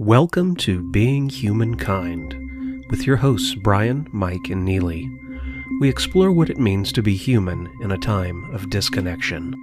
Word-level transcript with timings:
Welcome 0.00 0.56
to 0.56 0.90
Being 0.92 1.28
Humankind 1.28 2.86
with 2.88 3.06
your 3.06 3.18
hosts 3.18 3.54
Brian, 3.54 4.08
Mike, 4.14 4.48
and 4.48 4.64
Neely. 4.64 5.06
We 5.78 5.90
explore 5.90 6.32
what 6.32 6.48
it 6.48 6.56
means 6.56 6.90
to 6.94 7.02
be 7.02 7.14
human 7.14 7.70
in 7.82 7.90
a 7.90 7.98
time 7.98 8.50
of 8.54 8.70
disconnection. 8.70 9.54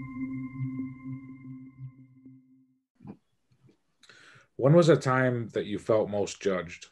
When 4.58 4.74
was 4.74 4.90
a 4.90 4.96
time 4.96 5.50
that 5.54 5.66
you 5.66 5.80
felt 5.80 6.08
most 6.08 6.40
judged? 6.40 6.86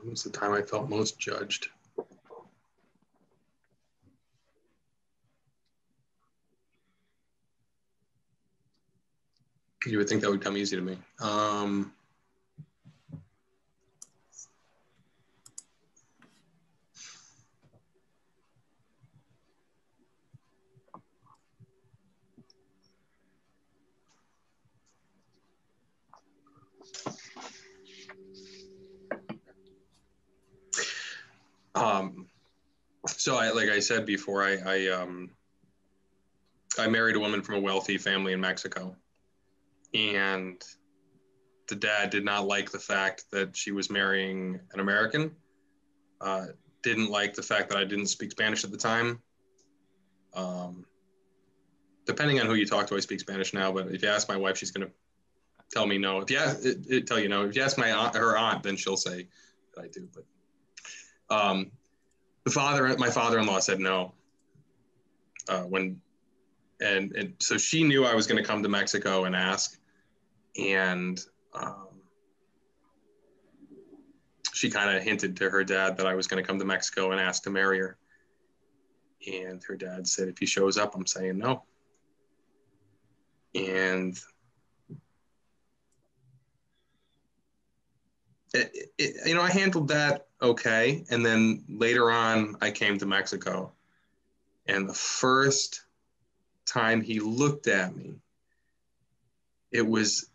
When 0.00 0.10
was 0.10 0.24
the 0.24 0.30
time 0.30 0.50
I 0.50 0.62
felt 0.62 0.90
most 0.90 1.16
judged? 1.16 1.68
You 9.86 9.96
would 9.96 10.08
think 10.08 10.20
that 10.20 10.30
would 10.30 10.42
come 10.42 10.58
easy 10.58 10.76
to 10.76 10.82
me. 10.82 10.98
Um, 11.22 11.92
um, 31.74 32.26
so 33.06 33.36
I, 33.36 33.50
like 33.50 33.70
I 33.70 33.80
said 33.80 34.04
before, 34.04 34.44
I, 34.44 34.58
I, 34.58 34.88
um, 34.88 35.30
I 36.78 36.86
married 36.86 37.16
a 37.16 37.20
woman 37.20 37.40
from 37.40 37.54
a 37.54 37.60
wealthy 37.60 37.96
family 37.96 38.34
in 38.34 38.40
Mexico 38.40 38.94
and 39.94 40.62
the 41.68 41.76
dad 41.76 42.10
did 42.10 42.24
not 42.24 42.46
like 42.46 42.70
the 42.70 42.78
fact 42.78 43.24
that 43.30 43.56
she 43.56 43.72
was 43.72 43.90
marrying 43.90 44.60
an 44.72 44.80
American. 44.80 45.30
Uh, 46.20 46.46
didn't 46.82 47.10
like 47.10 47.34
the 47.34 47.42
fact 47.42 47.68
that 47.70 47.78
I 47.78 47.84
didn't 47.84 48.06
speak 48.06 48.30
Spanish 48.30 48.64
at 48.64 48.70
the 48.70 48.76
time. 48.76 49.20
Um, 50.34 50.84
depending 52.06 52.40
on 52.40 52.46
who 52.46 52.54
you 52.54 52.66
talk 52.66 52.86
to, 52.88 52.96
I 52.96 53.00
speak 53.00 53.20
Spanish 53.20 53.54
now. 53.54 53.72
But 53.72 53.88
if 53.88 54.02
you 54.02 54.08
ask 54.08 54.28
my 54.28 54.36
wife, 54.36 54.58
she's 54.58 54.70
to 54.70 54.90
tell 55.70 55.86
me 55.86 55.98
no. 55.98 56.20
If 56.20 56.30
you 56.30 56.38
ask, 56.38 56.64
it, 56.64 56.78
it 56.88 57.06
tell 57.06 57.18
you 57.18 57.28
no. 57.28 57.44
If 57.44 57.56
you 57.56 57.62
ask 57.62 57.78
my 57.78 57.92
aunt, 57.92 58.16
her 58.16 58.36
aunt, 58.36 58.62
then 58.62 58.76
she'll 58.76 58.96
say 58.96 59.28
that 59.74 59.82
I 59.82 59.88
do. 59.88 60.08
But 60.14 61.34
um, 61.34 61.70
the 62.44 62.50
father, 62.50 62.96
my 62.98 63.10
father-in-law, 63.10 63.60
said 63.60 63.80
no. 63.80 64.14
Uh, 65.48 65.62
when 65.62 66.00
and 66.80 67.12
and 67.16 67.34
so 67.38 67.56
she 67.58 67.84
knew 67.84 68.04
I 68.04 68.14
was 68.14 68.26
going 68.26 68.42
to 68.42 68.48
come 68.48 68.62
to 68.62 68.68
Mexico 68.68 69.24
and 69.24 69.36
ask, 69.36 69.78
and 70.58 71.20
um, 71.54 71.88
she 74.52 74.70
kind 74.70 74.96
of 74.96 75.02
hinted 75.02 75.36
to 75.38 75.50
her 75.50 75.64
dad 75.64 75.96
that 75.96 76.06
I 76.06 76.14
was 76.14 76.26
going 76.26 76.42
to 76.42 76.46
come 76.46 76.58
to 76.58 76.64
Mexico 76.64 77.12
and 77.12 77.20
ask 77.20 77.42
to 77.44 77.50
marry 77.50 77.78
her. 77.78 77.96
And 79.30 79.62
her 79.64 79.76
dad 79.76 80.06
said, 80.06 80.28
if 80.28 80.38
he 80.38 80.46
shows 80.46 80.78
up, 80.78 80.94
I'm 80.94 81.06
saying 81.06 81.38
no. 81.38 81.64
And 83.54 84.18
it, 88.54 88.90
it, 88.98 89.26
you 89.26 89.34
know, 89.34 89.42
I 89.42 89.50
handled 89.50 89.88
that 89.88 90.26
okay. 90.40 91.04
And 91.10 91.24
then 91.24 91.64
later 91.68 92.10
on, 92.10 92.56
I 92.60 92.70
came 92.70 92.98
to 92.98 93.06
Mexico. 93.06 93.72
And 94.66 94.88
the 94.88 94.94
first 94.94 95.84
time 96.66 97.00
he 97.00 97.20
looked 97.20 97.66
at 97.66 97.94
me, 97.94 98.14
it 99.72 99.86
was 99.86 100.29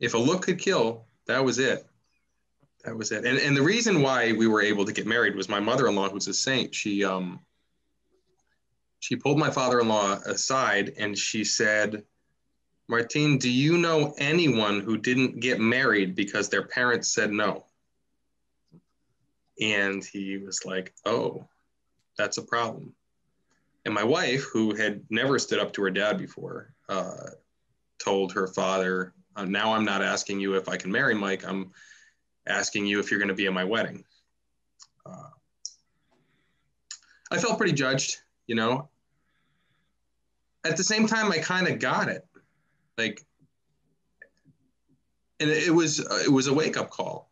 if 0.00 0.14
a 0.14 0.18
look 0.18 0.42
could 0.42 0.58
kill, 0.58 1.06
that 1.26 1.44
was 1.44 1.58
it. 1.58 1.84
That 2.84 2.96
was 2.96 3.12
it. 3.12 3.24
And 3.24 3.38
and 3.38 3.56
the 3.56 3.62
reason 3.62 4.02
why 4.02 4.32
we 4.32 4.46
were 4.46 4.62
able 4.62 4.84
to 4.84 4.92
get 4.92 5.06
married 5.06 5.36
was 5.36 5.48
my 5.48 5.60
mother-in-law, 5.60 6.10
who's 6.10 6.28
a 6.28 6.34
saint. 6.34 6.74
She 6.74 7.04
um 7.04 7.40
she 9.00 9.16
pulled 9.16 9.38
my 9.38 9.50
father-in-law 9.50 10.20
aside 10.26 10.94
and 10.98 11.16
she 11.16 11.44
said, 11.44 12.04
Martin, 12.88 13.38
do 13.38 13.50
you 13.50 13.78
know 13.78 14.14
anyone 14.18 14.80
who 14.80 14.96
didn't 14.96 15.40
get 15.40 15.60
married 15.60 16.14
because 16.14 16.48
their 16.48 16.66
parents 16.66 17.08
said 17.08 17.30
no? 17.30 17.64
And 19.60 20.04
he 20.04 20.38
was 20.38 20.64
like, 20.64 20.94
Oh, 21.04 21.46
that's 22.16 22.38
a 22.38 22.42
problem. 22.42 22.94
And 23.84 23.94
my 23.94 24.04
wife, 24.04 24.44
who 24.52 24.74
had 24.74 25.02
never 25.10 25.38
stood 25.38 25.58
up 25.58 25.72
to 25.74 25.82
her 25.82 25.90
dad 25.90 26.18
before, 26.18 26.74
uh, 26.88 27.30
told 27.98 28.32
her 28.32 28.46
father, 28.46 29.14
uh, 29.36 29.44
Now 29.44 29.74
I'm 29.74 29.84
not 29.84 30.02
asking 30.02 30.40
you 30.40 30.56
if 30.56 30.68
I 30.68 30.76
can 30.76 30.90
marry 30.90 31.14
Mike, 31.14 31.46
I'm 31.46 31.72
asking 32.46 32.86
you 32.86 33.00
if 33.00 33.10
you're 33.10 33.20
going 33.20 33.28
to 33.28 33.34
be 33.34 33.46
at 33.46 33.52
my 33.52 33.64
wedding. 33.64 34.04
Uh, 35.04 35.30
I 37.30 37.38
felt 37.38 37.58
pretty 37.58 37.74
judged, 37.74 38.18
you 38.46 38.54
know. 38.54 38.88
At 40.64 40.76
the 40.76 40.84
same 40.84 41.06
time, 41.06 41.30
I 41.30 41.38
kind 41.38 41.68
of 41.68 41.78
got 41.78 42.08
it. 42.08 42.26
Like, 42.96 43.24
and 45.40 45.48
it 45.50 45.72
was 45.72 46.00
it 46.00 46.32
was 46.32 46.48
a 46.48 46.54
wake 46.54 46.76
up 46.76 46.90
call. 46.90 47.30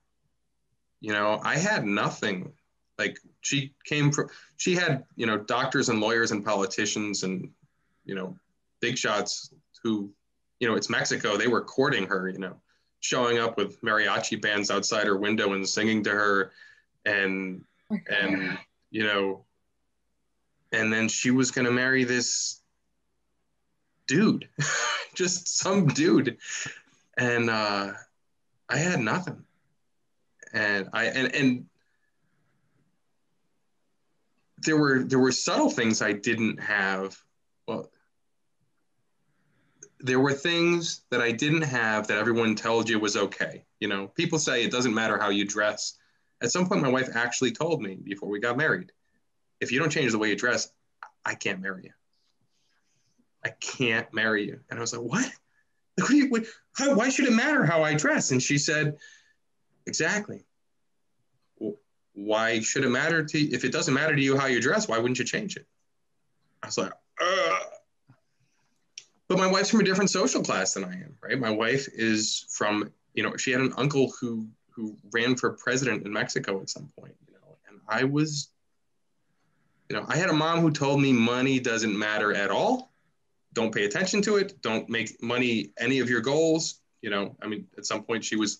You 1.00 1.12
know, 1.12 1.40
I 1.42 1.56
had 1.56 1.84
nothing 1.84 2.52
like 2.98 3.18
she 3.40 3.74
came 3.84 4.10
from 4.10 4.28
she 4.56 4.74
had 4.74 5.04
you 5.16 5.26
know 5.26 5.38
doctors 5.38 5.88
and 5.88 6.00
lawyers 6.00 6.30
and 6.30 6.44
politicians 6.44 7.22
and 7.24 7.50
you 8.04 8.14
know 8.14 8.36
big 8.80 8.96
shots 8.96 9.52
who 9.82 10.10
you 10.60 10.68
know 10.68 10.74
it's 10.74 10.90
mexico 10.90 11.36
they 11.36 11.48
were 11.48 11.62
courting 11.62 12.06
her 12.06 12.28
you 12.28 12.38
know 12.38 12.56
showing 13.00 13.38
up 13.38 13.56
with 13.56 13.80
mariachi 13.82 14.40
bands 14.40 14.70
outside 14.70 15.06
her 15.06 15.16
window 15.16 15.52
and 15.52 15.68
singing 15.68 16.02
to 16.04 16.10
her. 16.10 16.52
And 17.04 17.64
and 18.08 18.58
you 18.90 19.04
know 19.04 19.44
and 20.72 20.92
then 20.92 21.08
she 21.08 21.30
was 21.30 21.52
going 21.52 21.66
to 21.66 21.70
marry 21.70 22.02
this 22.02 22.60
dude 24.08 24.48
just 25.14 25.56
some 25.58 25.86
dude. 25.86 26.38
And 27.16 27.48
uh 27.48 27.92
i 28.68 28.76
had 28.76 29.00
nothing. 29.00 29.44
And 30.52 30.88
i 30.92 31.04
and 31.04 31.34
and 31.34 31.66
there 34.58 34.76
were 34.76 35.04
there 35.04 35.20
were 35.20 35.32
subtle 35.32 35.70
things 35.70 36.02
I 36.02 36.12
didn't 36.12 36.58
have. 36.58 37.16
Well, 37.68 37.90
there 40.00 40.20
were 40.20 40.32
things 40.32 41.02
that 41.10 41.20
I 41.20 41.32
didn't 41.32 41.62
have 41.62 42.06
that 42.06 42.18
everyone 42.18 42.54
told 42.54 42.88
you 42.88 42.98
was 42.98 43.16
okay. 43.16 43.64
You 43.80 43.88
know, 43.88 44.08
people 44.08 44.38
say 44.38 44.62
it 44.62 44.70
doesn't 44.70 44.94
matter 44.94 45.18
how 45.18 45.30
you 45.30 45.44
dress. 45.44 45.94
At 46.42 46.50
some 46.50 46.68
point, 46.68 46.82
my 46.82 46.88
wife 46.88 47.08
actually 47.14 47.52
told 47.52 47.80
me 47.80 47.96
before 47.96 48.28
we 48.28 48.40
got 48.40 48.56
married, 48.56 48.92
if 49.60 49.72
you 49.72 49.78
don't 49.78 49.90
change 49.90 50.12
the 50.12 50.18
way 50.18 50.28
you 50.28 50.36
dress, 50.36 50.70
I 51.24 51.34
can't 51.34 51.60
marry 51.60 51.84
you. 51.84 51.92
I 53.44 53.50
can't 53.60 54.12
marry 54.12 54.46
you. 54.46 54.60
And 54.70 54.78
I 54.78 54.82
was 54.82 54.92
like, 54.92 55.02
what? 55.02 55.30
What, 55.98 56.10
you, 56.10 56.28
what 56.28 56.44
how, 56.76 56.94
why 56.94 57.08
should 57.08 57.26
it 57.26 57.32
matter 57.32 57.64
how 57.64 57.82
I 57.82 57.94
dress? 57.94 58.30
And 58.30 58.42
she 58.42 58.58
said, 58.58 58.98
exactly 59.86 60.44
why 62.16 62.60
should 62.60 62.82
it 62.82 62.88
matter 62.88 63.22
to 63.22 63.38
you? 63.38 63.50
If 63.52 63.64
it 63.64 63.72
doesn't 63.72 63.92
matter 63.92 64.16
to 64.16 64.22
you 64.22 64.36
how 64.36 64.46
you 64.46 64.60
dress, 64.60 64.88
why 64.88 64.98
wouldn't 64.98 65.18
you 65.18 65.24
change 65.24 65.56
it? 65.56 65.66
I 66.62 66.66
was 66.66 66.78
like, 66.78 66.92
Ugh. 67.20 67.62
But 69.28 69.38
my 69.38 69.46
wife's 69.46 69.70
from 69.70 69.80
a 69.80 69.84
different 69.84 70.10
social 70.10 70.42
class 70.42 70.74
than 70.74 70.84
I 70.84 70.92
am, 70.92 71.16
right? 71.22 71.38
My 71.38 71.50
wife 71.50 71.88
is 71.92 72.46
from, 72.50 72.90
you 73.14 73.22
know, 73.22 73.36
she 73.36 73.50
had 73.50 73.60
an 73.60 73.72
uncle 73.76 74.12
who 74.20 74.46
who 74.70 74.94
ran 75.10 75.34
for 75.34 75.50
president 75.52 76.04
in 76.04 76.12
Mexico 76.12 76.60
at 76.60 76.68
some 76.68 76.92
point, 76.98 77.14
you 77.26 77.32
know, 77.32 77.56
and 77.66 77.80
I 77.88 78.04
was, 78.04 78.50
you 79.88 79.96
know, 79.96 80.04
I 80.06 80.16
had 80.16 80.28
a 80.28 80.34
mom 80.34 80.60
who 80.60 80.70
told 80.70 81.00
me 81.00 81.14
money 81.14 81.58
doesn't 81.58 81.98
matter 81.98 82.34
at 82.34 82.50
all. 82.50 82.92
Don't 83.54 83.74
pay 83.74 83.86
attention 83.86 84.20
to 84.22 84.36
it. 84.36 84.60
Don't 84.60 84.86
make 84.90 85.22
money 85.22 85.70
any 85.78 86.00
of 86.00 86.10
your 86.10 86.20
goals. 86.20 86.80
You 87.00 87.08
know, 87.08 87.36
I 87.40 87.46
mean, 87.46 87.66
at 87.78 87.86
some 87.86 88.02
point 88.02 88.22
she 88.22 88.36
was 88.36 88.58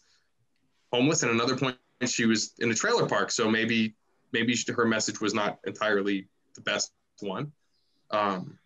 homeless, 0.90 1.22
and 1.22 1.30
another 1.32 1.56
point 1.56 1.76
she 2.06 2.24
was 2.24 2.52
in 2.58 2.70
a 2.70 2.74
trailer 2.74 3.06
park, 3.06 3.30
so 3.30 3.50
maybe 3.50 3.94
maybe 4.32 4.56
her 4.74 4.86
message 4.86 5.20
was 5.20 5.34
not 5.34 5.58
entirely 5.66 6.28
the 6.54 6.60
best 6.62 6.92
one. 7.20 7.52
Um, 8.10 8.58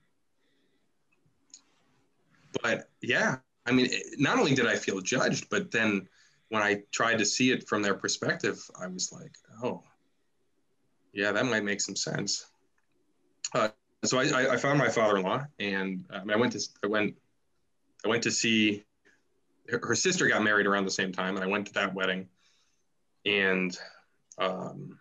but 2.62 2.88
yeah, 3.00 3.37
I 3.67 3.73
mean, 3.73 3.91
not 4.19 4.38
only 4.38 4.55
did 4.55 4.67
I 4.67 4.76
feel 4.76 5.00
judged, 5.00 5.49
but 5.50 5.70
then 5.70 6.08
when 6.49 6.62
I 6.62 6.82
tried 6.91 7.19
to 7.19 7.25
see 7.25 7.52
it 7.52 7.69
from 7.69 7.82
their 7.82 7.94
perspective, 7.94 8.61
I 8.81 8.87
was 8.87 9.12
like, 9.12 9.32
oh, 9.62 9.82
yeah, 11.12 11.32
that 11.32 11.47
might 11.47 11.64
make 11.64 11.81
some 11.81 11.97
sense. 11.97 12.47
Uh, 13.55 13.69
so 14.05 14.19
I, 14.19 14.55
I, 14.55 14.56
found 14.56 14.79
my 14.79 14.88
father-in-law, 14.88 15.44
and 15.58 16.05
um, 16.11 16.31
I 16.31 16.37
went 16.37 16.52
to 16.52 16.61
I 16.85 16.87
went 16.87 17.17
I 18.05 18.08
went 18.08 18.23
to 18.23 18.31
see 18.31 18.85
her, 19.69 19.81
her 19.82 19.94
sister 19.94 20.29
got 20.29 20.43
married 20.43 20.67
around 20.67 20.85
the 20.85 20.91
same 20.91 21.12
time, 21.12 21.35
and 21.35 21.44
I 21.44 21.49
went 21.49 21.67
to 21.67 21.73
that 21.75 21.94
wedding 21.94 22.29
and 23.26 23.76
um, 24.38 24.99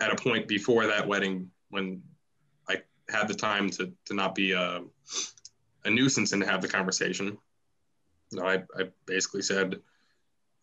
at 0.00 0.12
a 0.12 0.16
point 0.16 0.48
before 0.48 0.86
that 0.86 1.06
wedding 1.06 1.50
when 1.70 2.02
I 2.68 2.82
had 3.08 3.28
the 3.28 3.34
time 3.34 3.70
to, 3.70 3.92
to 4.06 4.14
not 4.14 4.34
be 4.34 4.52
a, 4.52 4.82
a 5.88 5.90
nuisance 5.90 6.32
and 6.32 6.42
to 6.42 6.48
have 6.48 6.62
the 6.62 6.68
conversation. 6.68 7.36
No, 8.32 8.44
I, 8.44 8.62
I 8.78 8.90
basically 9.06 9.42
said, 9.42 9.80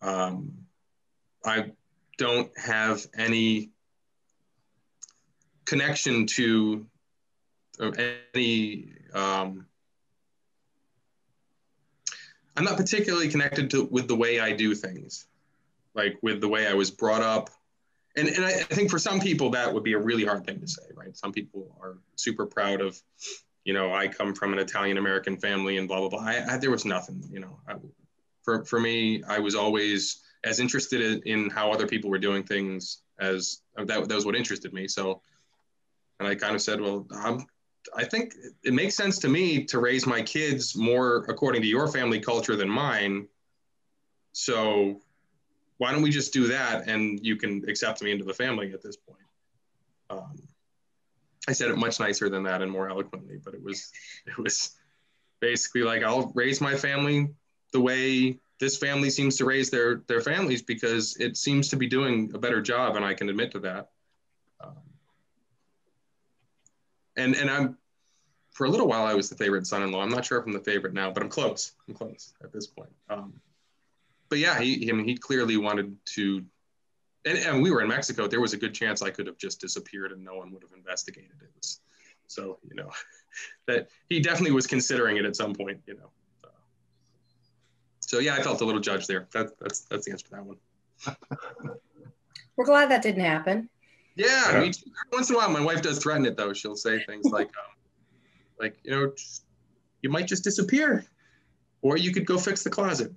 um, 0.02 0.54
I 1.46 1.72
don't 2.18 2.50
have 2.58 3.06
any 3.18 3.72
connection 5.66 6.28
to 6.28 6.86
any 7.80 8.94
um, 9.14 9.66
I'm 12.56 12.64
not 12.64 12.78
particularly 12.78 13.28
connected 13.30 13.70
to 13.72 13.86
with 13.86 14.08
the 14.08 14.16
way 14.16 14.40
I 14.40 14.54
do 14.54 14.74
things, 14.76 15.28
like 15.94 16.18
with 16.22 16.40
the 16.40 16.48
way 16.48 16.68
I 16.68 16.74
was 16.74 16.90
brought 16.90 17.22
up. 17.22 17.50
And, 18.16 18.30
and 18.30 18.46
I, 18.46 18.50
I 18.50 18.64
think 18.64 18.90
for 18.90 19.00
some 19.00 19.20
people 19.20 19.50
that 19.52 19.74
would 19.74 19.84
be 19.84 19.94
a 19.94 20.00
really 20.00 20.24
hard 20.24 20.46
thing 20.46 20.62
to 20.62 20.68
say, 20.68 20.84
right? 20.96 21.16
Some 21.18 21.34
people 21.34 21.76
are 21.82 21.98
super 22.16 22.46
proud 22.46 22.80
of, 22.80 23.02
you 23.66 23.74
know, 23.74 23.94
I 23.94 24.08
come 24.08 24.34
from 24.34 24.54
an 24.54 24.60
Italian 24.60 24.98
American 24.98 25.38
family 25.38 25.78
and 25.78 25.88
blah 25.88 26.00
blah 26.00 26.10
blah. 26.10 26.22
I, 26.22 26.54
I, 26.54 26.58
there 26.58 26.72
was 26.72 26.86
nothing, 26.86 27.22
you 27.30 27.40
know. 27.40 27.60
I, 27.68 27.74
for 28.44 28.64
for 28.64 28.80
me, 28.80 29.24
I 29.28 29.40
was 29.40 29.56
always 29.56 30.22
as 30.44 30.60
interested 30.60 31.02
in, 31.02 31.22
in 31.24 31.50
how 31.50 31.72
other 31.72 31.88
people 31.88 32.10
were 32.10 32.20
doing 32.20 32.44
things 32.44 33.00
as 33.20 33.62
that, 33.76 33.88
that 33.88 34.16
was 34.16 34.26
what 34.26 34.36
interested 34.36 34.72
me. 34.72 34.88
So, 34.88 35.22
and 36.20 36.28
I 36.30 36.36
kind 36.36 36.56
of 36.56 36.62
said, 36.62 36.80
well, 36.80 37.08
I'm 37.14 37.46
I 37.96 38.06
think 38.06 38.34
it 38.64 38.74
makes 38.74 38.96
sense 38.96 39.20
to 39.20 39.28
me 39.28 39.64
to 39.66 39.80
raise 39.80 40.06
my 40.06 40.22
kids 40.22 40.76
more 40.76 41.26
according 41.28 41.62
to 41.62 41.68
your 41.68 41.88
family 41.88 42.20
culture 42.20 42.56
than 42.56 42.70
mine. 42.70 43.28
So 44.32 45.02
why 45.78 45.92
don't 45.92 46.02
we 46.02 46.10
just 46.10 46.34
do 46.34 46.48
that 46.48 46.88
and 46.88 47.20
you 47.26 47.36
can 47.36 47.68
accept 47.68 48.02
me 48.02 48.12
into 48.12 48.26
the 48.26 48.34
family 48.34 48.74
at 48.74 48.82
this 48.82 48.96
point? 48.96 49.20
Um, 50.10 50.40
I 51.48 51.54
said 51.54 51.70
it 51.70 51.78
much 51.78 52.00
nicer 52.00 52.30
than 52.30 52.44
that 52.44 52.62
and 52.62 52.72
more 52.72 52.90
eloquently, 52.90 53.40
but 53.44 53.54
it 53.54 53.64
was 53.64 53.92
it 54.26 54.38
was 54.38 54.76
basically 55.40 55.84
like 55.84 56.04
I'll 56.04 56.32
raise 56.36 56.62
my 56.62 56.76
family 56.76 57.30
the 57.72 57.82
way 57.82 58.40
this 58.60 58.78
family 58.78 59.10
seems 59.10 59.38
to 59.38 59.46
raise 59.46 59.70
their 59.70 60.02
their 60.08 60.22
families 60.22 60.62
because 60.62 61.18
it 61.18 61.38
seems 61.38 61.70
to 61.70 61.76
be 61.76 61.88
doing 61.88 62.32
a 62.34 62.38
better 62.38 62.62
job, 62.62 62.96
and 62.96 63.06
I 63.06 63.14
can 63.14 63.30
admit 63.30 63.52
to 63.52 63.60
that. 63.60 63.90
Um, 64.62 64.76
and 67.18 67.36
and 67.36 67.50
I'm 67.50 67.78
for 68.52 68.66
a 68.66 68.70
little 68.70 68.88
while 68.88 69.06
I 69.06 69.14
was 69.14 69.30
the 69.30 69.36
favorite 69.36 69.68
son-in-law. 69.68 70.02
I'm 70.02 70.10
not 70.10 70.24
sure 70.26 70.40
if 70.40 70.46
I'm 70.46 70.54
the 70.54 70.60
favorite 70.60 70.94
now, 70.94 71.12
but 71.12 71.22
I'm 71.22 71.30
close. 71.30 71.74
I'm 71.88 71.94
close 71.94 72.34
at 72.42 72.54
this 72.54 72.68
point. 72.68 72.92
Um, 73.10 73.34
but 74.30 74.40
yeah, 74.40 74.60
he 74.60 74.90
I 74.90 74.94
mean 74.94 75.08
he 75.08 75.18
clearly 75.18 75.58
wanted 75.58 75.96
to. 76.16 76.46
And, 77.26 77.38
and 77.40 77.62
we 77.62 77.72
were 77.72 77.82
in 77.82 77.88
Mexico. 77.88 78.28
There 78.28 78.42
was 78.42 78.54
a 78.54 78.58
good 78.58 78.74
chance 78.74 79.02
I 79.02 79.10
could 79.10 79.28
have 79.28 79.38
just 79.38 79.60
disappeared 79.60 80.12
and 80.12 80.24
no 80.24 80.36
one 80.36 80.52
would 80.52 80.62
have 80.62 80.74
investigated 80.76 81.32
it. 81.42 81.50
Was, 81.56 81.80
so 82.28 82.60
you 82.68 82.76
know, 82.76 82.90
that 83.68 83.90
he 84.10 84.20
definitely 84.20 84.52
was 84.52 84.68
considering 84.68 85.18
it 85.18 85.26
at 85.26 85.36
some 85.36 85.54
point. 85.54 85.82
You 85.88 85.96
know. 85.96 86.10
Uh, 86.44 86.50
so 88.00 88.20
yeah, 88.20 88.36
I 88.36 88.42
felt 88.42 88.62
a 88.62 88.66
little 88.66 88.82
judged 88.82 89.08
there. 89.08 89.28
That, 89.34 89.58
that's 89.60 89.82
that's 89.82 90.06
the 90.06 90.12
answer 90.12 90.26
to 90.26 90.32
that 90.32 90.46
one. 90.46 90.58
We're 92.56 92.66
glad 92.66 92.90
that 92.92 93.02
didn't 93.02 93.24
happen. 93.24 93.70
Yeah, 94.16 94.52
yeah. 94.52 94.60
Me 94.62 94.72
too. 94.72 94.90
once 95.12 95.30
in 95.30 95.36
a 95.36 95.40
while, 95.40 95.50
my 95.50 95.60
wife 95.60 95.82
does 95.82 96.00
threaten 96.00 96.26
it 96.26 96.38
though. 96.38 96.54
She'll 96.54 96.78
say 96.78 97.04
things 97.04 97.26
like, 97.26 97.48
um, 97.48 97.76
like 98.60 98.78
you 98.84 98.92
know, 98.92 99.12
just, 99.18 99.44
you 100.02 100.10
might 100.10 100.28
just 100.28 100.44
disappear, 100.44 101.06
or 101.82 101.98
you 101.98 102.14
could 102.14 102.26
go 102.26 102.38
fix 102.38 102.64
the 102.64 102.70
closet. 102.70 103.12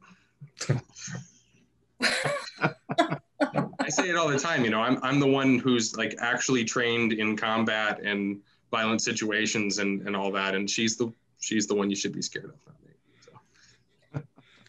I 3.89 3.91
say 3.91 4.11
it 4.11 4.17
all 4.17 4.29
the 4.29 4.39
time. 4.39 4.65
You 4.65 4.71
know, 4.71 4.83
I'm 4.83 4.99
I'm 5.03 5.19
the 5.19 5.27
one 5.27 5.59
who's 5.59 5.97
like 5.97 6.15
actually 6.21 6.63
trained 6.63 7.15
in 7.15 7.39
combat 7.39 8.03
and 8.03 8.39
violent 8.71 9.01
situations 9.01 9.79
and 9.79 10.07
and 10.07 10.15
all 10.15 10.31
that, 10.33 10.55
and 10.55 10.69
she's 10.69 10.99
the 10.99 11.11
she's 11.41 11.67
the 11.67 11.75
one 11.75 11.89
you 11.89 11.97
should 11.97 12.13
be 12.13 12.21
scared 12.21 12.53
of. 12.53 12.55
Not 12.67 12.77
me. 12.85 12.93
So. 13.25 14.23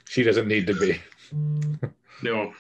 She 0.08 0.24
doesn't 0.24 0.48
need 0.48 0.66
to 0.68 0.74
be. 0.74 1.02
no, 2.24 2.54